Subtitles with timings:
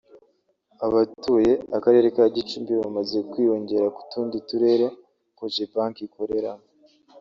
[0.85, 4.85] abatuye akarere ka Gicumbi bamaze kwiyongera ku tundi turere
[5.37, 6.65] Cogebanque ikoreramo